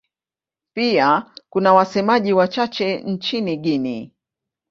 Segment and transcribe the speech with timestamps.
[0.73, 4.09] Pia kuna wasemaji wachache nchini Guinea.